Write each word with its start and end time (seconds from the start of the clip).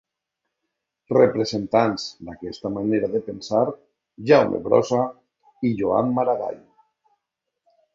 Representants 1.17 2.07
d'aquesta 2.31 2.73
manera 2.79 3.11
de 3.13 3.23
pensar: 3.29 3.63
Jaume 4.33 4.65
Brossa 4.67 5.07
i 5.73 5.77
Joan 5.85 6.15
Maragall. 6.21 6.63